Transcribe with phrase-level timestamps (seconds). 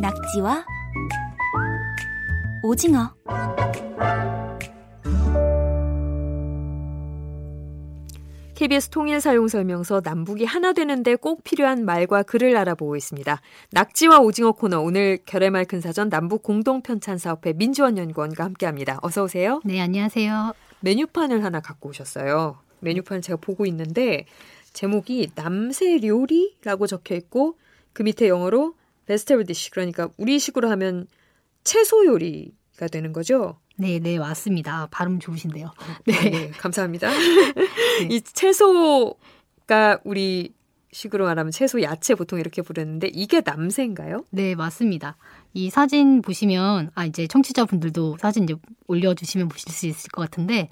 [0.00, 0.64] 낙지와
[2.62, 3.12] 오징어
[8.54, 13.40] KBS 통일 사용 설명서 남북이 하나 되는데 꼭 필요한 말과 글을 알아보고 있습니다.
[13.72, 19.00] 낙지와 오징어 코너 오늘 결의말 큰 사전 남북 공동 편찬 사업회 민지원 연구원과 함께합니다.
[19.02, 19.60] 어서 오세요.
[19.64, 20.54] 네, 안녕하세요.
[20.80, 22.58] 메뉴판을 하나 갖고 오셨어요.
[22.80, 24.26] 메뉴판 제가 보고 있는데
[24.72, 27.56] 제목이 남새 요리라고 적혀 있고
[27.92, 28.77] 그 밑에 영어로
[29.08, 31.06] 베스테블 디시 그러니까 우리식으로 하면
[31.64, 33.58] 채소 요리가 되는 거죠.
[33.76, 34.88] 네, 네, 맞습니다.
[34.90, 35.72] 발음 좋으신데요.
[36.04, 37.08] 네, 네 감사합니다.
[37.10, 38.08] 네.
[38.10, 40.52] 이 채소가 우리
[40.92, 44.24] 식으로 말하면 채소 야채 보통 이렇게 부르는데 이게 남새인가요?
[44.30, 45.16] 네, 맞습니다.
[45.54, 48.54] 이 사진 보시면 아 이제 청취자분들도 사진 이제
[48.88, 50.68] 올려주시면 보실 수 있을 것 같은데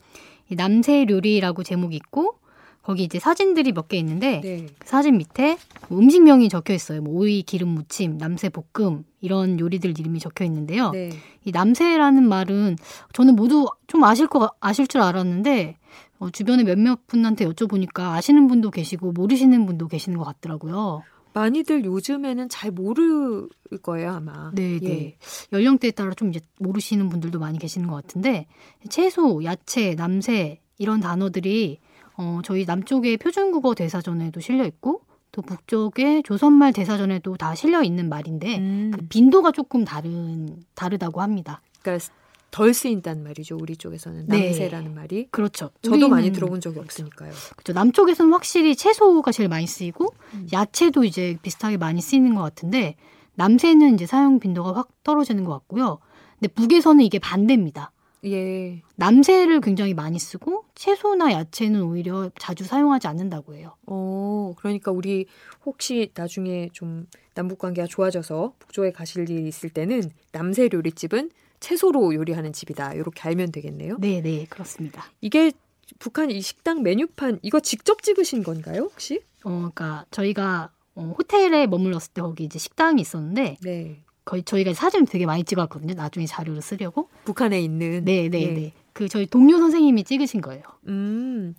[0.51, 2.39] 이 남새 요리라고 제목이 있고
[2.87, 4.67] 거기 이제 사진들이 몇 개 있는데 네.
[4.79, 5.59] 그 사진 밑에
[5.89, 7.03] 뭐 음식명이 적혀 있어요.
[7.03, 10.91] 뭐 오이 기름 무침, 남새 볶음 이런 요리들 이름이 적혀 있는데요.
[10.91, 11.11] 네.
[11.45, 12.77] 이 남새라는 말은
[13.13, 15.79] 저는 모두 좀 아실 거 아실 줄 알았는데
[16.21, 21.03] 어, 주변에 몇몇 분한테 여쭤보니까 아시는 분도 계시고 모르시는 분도 계시는 것 같더라고요.
[21.33, 23.49] 많이들 요즘에는 잘 모를
[23.83, 24.53] 거예요 아마.
[24.55, 24.91] 네, 네.
[24.91, 25.17] 예.
[25.53, 28.47] 연령대에 따라 좀 이제 모르시는 분들도 많이 계시는 것 같은데
[28.89, 31.81] 채소, 야채, 남새 이런 단어들이
[32.17, 38.59] 어, 저희 남쪽의 표준국어 대사전에도 실려 있고 또 북쪽의 조선말 대사전에도 다 실려 있는 말인데
[38.59, 38.91] 음.
[38.95, 41.61] 그 빈도가 조금 다른 다르다고 합니다.
[41.83, 42.07] 그러니까
[42.51, 43.59] 덜 쓰인단 말이죠.
[43.61, 44.47] 우리 쪽에서는 네.
[44.47, 44.95] 남새라는 네.
[44.95, 45.29] 말이.
[45.31, 45.71] 그렇죠.
[45.83, 47.33] 저도 많이 들어본 적이 없으니까요.
[47.55, 47.73] 그렇죠.
[47.75, 50.49] 남쪽에서는 확실히 채소가 제일 많이 쓰이고 음.
[50.53, 52.97] 야채도 이제 비슷하게 많이 쓰이는 것 같은데
[53.35, 55.99] 남새는 이제 사용 빈도가 확 떨어지는 것 같고요.
[56.39, 57.93] 근데 북에서는 이게 반대입니다.
[58.27, 58.83] 예.
[58.97, 63.77] 남새를 굉장히 많이 쓰고 채소나 야채는 오히려 자주 사용하지 않는다고 해요.
[63.87, 65.27] 어, 그러니까 우리
[65.65, 70.03] 혹시 나중에 좀 남북 관계가 좋아져서 북조에 가실 일이 있을 때는
[70.33, 71.31] 남새 요리집은
[71.61, 72.95] 채소로 요리하는 집이다.
[72.95, 73.97] 이렇게 알면 되겠네요.
[73.99, 75.05] 네, 네, 그렇습니다.
[75.21, 75.53] 이게
[75.99, 79.23] 북한 이 식당 메뉴판 이거 직접 찍으신 건가요, 혹시?
[79.45, 84.03] 어, 그러니까 저희가 어, 호텔에 머물렀을 때 거기 이제 식당이 있었는데 네.
[84.27, 85.95] 거의 저희가 사진 되게 많이 찍었거든요.
[85.95, 87.09] 나중에 자료를 쓰려고.
[87.25, 88.05] 북한에 있는.
[88.05, 88.47] 네, 네, 예.
[88.49, 88.73] 네.
[88.93, 90.63] 그 저희 동료 선생님이 찍으신 거예요.
[90.89, 91.55] 음.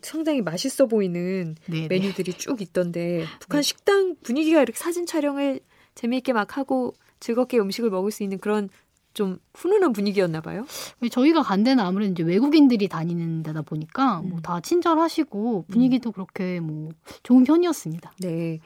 [0.00, 1.82] 상당히 맛있어 보이는 네네.
[1.82, 1.88] 네.
[1.88, 3.62] 메뉴들이 쭉 있던데 북한 네.
[3.62, 5.60] 식당 분위기가 이렇게 사진 촬영을
[5.94, 8.68] 재미있게 막 하고 즐겁게 음식을 먹을 수 있는 그런
[9.14, 10.66] 좀 훈훈한 분위기였나 봐요.
[11.10, 14.30] 저희가 간 데는 아무래도 이제 외국인들이 다니는 데다 보니까 음.
[14.30, 16.12] 뭐다 친절하시고 분위기도 음.
[16.12, 16.90] 그렇게 뭐
[17.22, 18.12] 좋은 편이었습니다.
[18.20, 18.58] 네.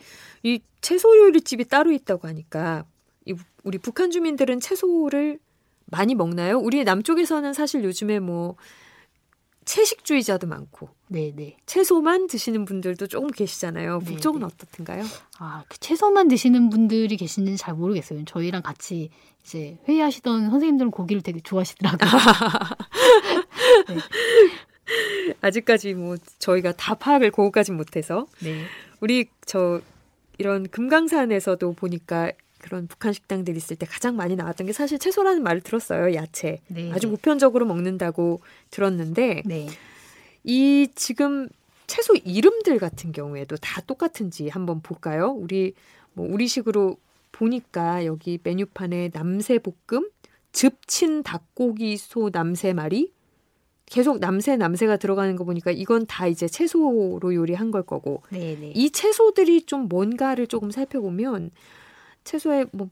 [0.42, 2.84] 이 채소 요리 집이 따로 있다고 하니까
[3.64, 5.38] 우리 북한 주민들은 채소를
[5.86, 6.58] 많이 먹나요?
[6.58, 8.56] 우리 남쪽에서는 사실 요즘에 뭐
[9.64, 11.32] 채식주의자도 많고, 네네.
[11.36, 11.56] 네.
[11.66, 13.98] 채소만 드시는 분들도 조금 계시잖아요.
[14.00, 14.52] 네, 북쪽은 네네.
[14.52, 15.04] 어떻든가요?
[15.38, 18.24] 아, 그 채소만 드시는 분들이 계시는지 잘 모르겠어요.
[18.24, 19.10] 저희랑 같이
[19.44, 22.10] 이제 회의하시던 선생님들은 고기를 되게 좋아하시더라고요.
[23.88, 23.96] 네.
[25.40, 28.64] 아직까지 뭐 저희가 다 파악을 그거까지 못해서, 네.
[29.00, 29.80] 우리 저
[30.38, 35.60] 이런 금강산에서도 보니까 그런 북한 식당들 있을 때 가장 많이 나왔던 게 사실 채소라는 말을
[35.60, 36.14] 들었어요.
[36.14, 36.60] 야채.
[36.68, 36.92] 네.
[36.92, 38.40] 아주 보편적으로 먹는다고
[38.70, 39.68] 들었는데 네.
[40.44, 41.48] 이 지금
[41.86, 45.30] 채소 이름들 같은 경우에도 다 똑같은지 한번 볼까요?
[45.30, 45.74] 우리
[46.12, 46.96] 뭐 우리식으로
[47.32, 50.10] 보니까 여기 메뉴판에 남새볶음,
[50.52, 53.12] 즙친 닭고기 소 남새말이
[53.86, 58.54] 계속 남새 남새가 들어가는 거 보니까 이건 다 이제 채소로 요리한 걸 거고 네네.
[58.60, 58.72] 네.
[58.74, 61.50] 이 채소들이 좀 뭔가를 조금 살펴보면
[62.24, 62.88] 채소에 뭐,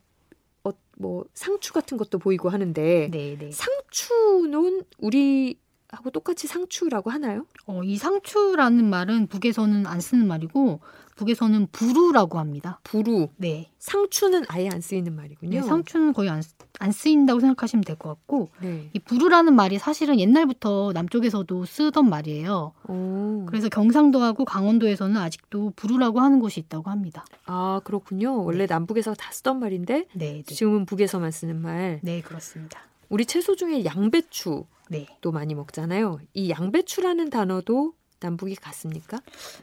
[0.64, 3.38] 어, 뭐 상추 같은 것도 보이고 하는데 네네.
[3.38, 3.50] 네.
[3.50, 5.58] 상추는 우리
[5.90, 7.46] 하고 똑같이 상추라고 하나요?
[7.66, 10.80] 어, 이 상추라는 말은 북에서는 안 쓰는 말이고
[11.18, 12.78] 북에서는 부루라고 합니다.
[12.84, 13.28] 부루.
[13.36, 13.70] 네.
[13.78, 15.60] 상추는 아예 안 쓰이는 말이군요.
[15.60, 16.42] 네, 상추는 거의 안,
[16.78, 18.88] 안 쓰인다고 생각하시면 될 것 같고 네.
[18.92, 22.72] 이 부루라는 말이 사실은 옛날부터 남쪽에서도 쓰던 말이에요.
[22.88, 23.44] 오.
[23.46, 27.24] 그래서 경상도하고 강원도에서는 아직도 부루라고 하는 곳이 있다고 합니다.
[27.46, 28.44] 아 그렇군요.
[28.44, 28.72] 원래 네.
[28.72, 30.54] 남북에서 다 쓰던 말인데 네, 네.
[30.54, 31.98] 지금은 북에서만 쓰는 말.
[32.02, 32.80] 네 그렇습니다.
[33.08, 35.06] 우리 채소 중에 양배추 네.
[35.20, 36.18] 또 많이 먹잖아요.
[36.34, 39.20] 이 양배추라는 단어도 남북이 같습니까?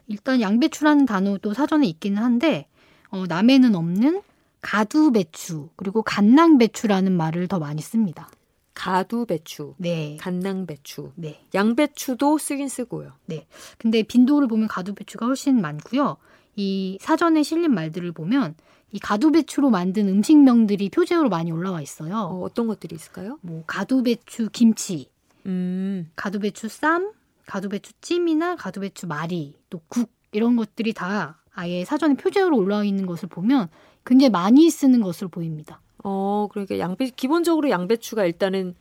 [0.07, 2.67] 일단 양배추라는 단어도 사전에 있기는 한데
[3.09, 4.21] 어, 남해는 없는
[4.61, 8.29] 가두 배추 그리고 갓낭배추라는 말을 더 많이 씁니다.
[8.73, 13.13] 가두 배추, 네, 갓낭배추, 네, 양배추도 쓰긴 쓰고요.
[13.25, 13.47] 네,
[13.77, 16.17] 근데 빈도를 보면 가두 배추가 훨씬 많고요.
[16.57, 18.55] 이 사전에 실린 말들을 보면
[18.91, 22.15] 이 가두배추로 만든 음식명들이 표제어로 많이 올라와 있어요.
[22.15, 23.39] 어, 떤 것들이 있을까요?
[23.41, 25.09] 뭐 가두배추 김치,
[25.45, 26.09] 음.
[26.15, 27.11] 가두배추 쌈,
[27.45, 33.29] 가두배추 찜이나 가두배추 말이, 또 국 이런 것들이 다 아예 사전에 표제어로 올라와 있는 것을
[33.29, 33.69] 보면
[34.05, 35.79] 굉장히 많이 쓰는 것으로 보입니다.
[36.03, 38.75] 어, 그러니까 양배 기본적으로 양배추가 일단은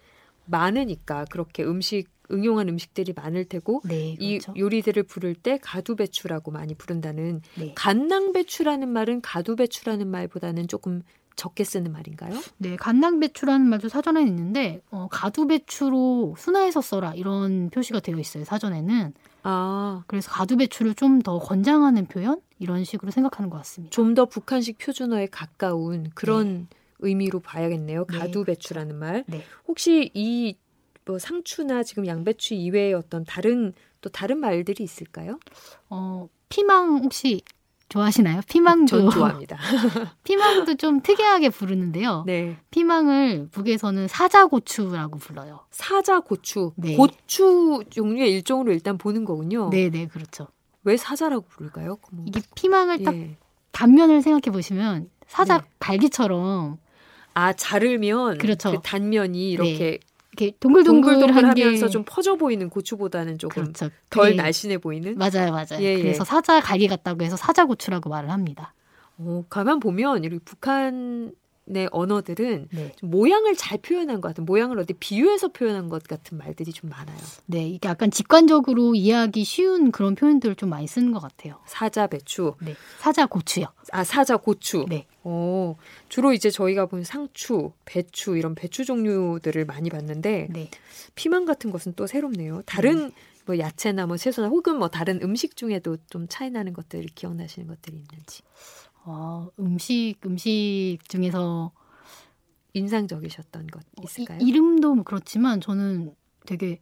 [0.47, 4.53] 많으니까 그렇게 음식 응용한 음식들이 많을 테고 네, 그렇죠.
[4.57, 7.73] 이 요리들을 부를 때 가두배추라고 많이 부른다는 네.
[7.77, 11.03] 간낭배추라는 말은 가두배추라는 말보다는 조금
[11.37, 12.41] 적게 쓰는 말인가요?
[12.59, 18.45] 네, 간낭 배추라는 말도 사전에 있는데 어, 가두 배추로 순화해서 써라 이런 표시가 되어 있어요
[18.45, 19.13] 사전에는.
[19.43, 23.91] 아, 그래서 가두 배추를 좀 더 권장하는 표현 이런 식으로 생각하는 것 같습니다.
[23.93, 26.77] 좀 더 북한식 표준어에 가까운 그런 네.
[27.01, 28.07] 의미로 봐야겠네요.
[28.11, 29.25] 네, 가두 배추라는 말.
[29.27, 29.43] 네.
[29.67, 30.57] 혹시 이
[31.07, 35.39] 뭐 상추나 지금 양배추 이외의 어떤 다른 또 다른 말들이 있을까요?
[35.91, 37.43] 어, 피망 혹시
[37.89, 38.41] 좋아하시나요?
[38.49, 39.57] 피망도 전 좋아합니다.
[40.25, 42.25] 피망도 좀 특이하게 부르는데요.
[42.27, 42.57] 네.
[42.71, 45.61] 피망을 북에서는 사자고추라고 불러요.
[45.71, 46.73] 사자고추.
[46.77, 46.97] 네.
[46.97, 49.69] 고추 종류의 일종으로 일단 보는 거군요.
[49.71, 50.49] 네, 네, 그렇죠.
[50.83, 51.99] 왜 사자라고 부를까요?
[52.11, 52.25] 뭐.
[52.27, 53.37] 이게 피망을 딱 예.
[53.73, 55.65] 단면을 생각해 보시면 사자 네.
[55.79, 56.79] 갈기처럼
[57.35, 58.73] 아 자르면 그렇죠.
[58.73, 60.14] 그 단면이 이렇게 네.
[60.37, 63.91] 이렇게 동글동글하면서 좀 퍼져 보이는 고추보다는 조금 그렇죠.
[64.11, 64.37] 덜 네.
[64.37, 65.17] 날씬해 보이는.
[65.17, 65.81] 맞아요, 맞아요.
[65.81, 65.99] 예, 예.
[65.99, 68.75] 그래서 사자 갈기 같다고 해서 사자 고추라고 말을 합니다.
[69.19, 71.33] 어, 가만 보면 이렇게 북한
[71.67, 72.93] 의 언어들은 네.
[72.97, 77.17] 좀 모양을 잘 표현한 것 같은 모양을 어디 비유해서 표현한 것 같은 말들이 좀 많아요.
[77.47, 81.59] 네, 이게 약간 직관적으로 이해하기 쉬운 그런 표현들을 좀 많이 쓰는 것 같아요.
[81.65, 83.67] 사자 배추, 네, 사자 고추요.
[83.93, 84.85] 아 사자 고추.
[84.91, 85.07] 네.
[85.23, 85.75] 어,
[86.11, 90.71] 주로 이제 저희가 본 상추, 배추 이런 배추 종류들을 많이 봤는데 네.
[91.15, 92.61] 피망 같은 것은 또 새롭네요.
[92.67, 93.15] 다른 네.
[93.47, 97.97] 뭐 야채나 뭐 채소나 혹은 뭐 다른 음식 중에도 좀 차이 나는 것들 기억나시는 것들이
[97.97, 98.43] 있는지.
[99.05, 101.73] 어, 음식 음식 중에서
[102.73, 104.39] 인상적이셨던 것 있을까요?
[104.41, 106.15] 이, 이름도 뭐 그렇지만 저는
[106.47, 106.81] 되게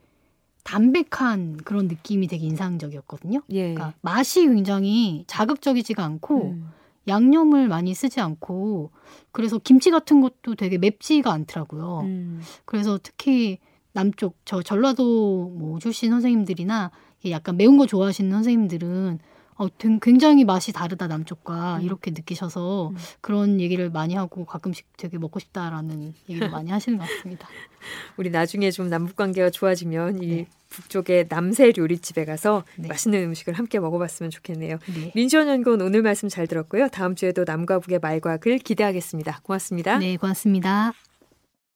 [0.64, 3.42] 담백한 그런 느낌이 되게 인상적이었거든요.
[3.50, 3.74] 예.
[3.74, 6.70] 그러니까 맛이 굉장히 자극적이지가 않고 음.
[7.08, 8.90] 양념을 많이 쓰지 않고
[9.32, 12.00] 그래서 김치 같은 것도 되게 맵지가 않더라고요.
[12.02, 12.40] 음.
[12.64, 13.58] 그래서 특히
[13.92, 16.90] 남쪽 저 전라도 뭐 출신 선생님들이나
[17.30, 19.19] 약간 매운 거 좋아하시는 선생님들은
[19.56, 19.69] 어,
[20.00, 21.82] 굉장히 맛이 다르다 남쪽과 음.
[21.82, 22.96] 이렇게 느끼셔서 음.
[23.20, 27.49] 그런 얘기를 많이 하고 가끔씩 되게 먹고 싶다라는 얘기를 많이 하시는 것 같습니다.
[28.16, 30.26] 우리 나중에 좀 남북 관계가 좋아지면 네.
[30.26, 32.88] 이 북쪽의 남새 요리집에 가서 네.
[32.88, 34.78] 맛있는 음식을 함께 먹어봤으면 좋겠네요.
[34.94, 35.12] 네.
[35.14, 36.88] 민지원 연구원 오늘 말씀 잘 들었고요.
[36.88, 39.40] 다음 주에도 남과 북의 말과 글 기대하겠습니다.
[39.43, 39.98] 고맙습니다.
[39.98, 41.12] 네, 고맙습니다.